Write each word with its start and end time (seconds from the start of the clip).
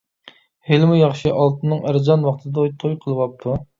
ھېلىمۇ 0.69 0.95
ياخشى 0.99 1.33
ئالتۇننىڭ 1.33 1.85
ئەرزان 1.91 2.25
ۋاقتىدا 2.29 2.65
توي 2.85 2.97
قىلىۋاپتۇ. 3.05 3.55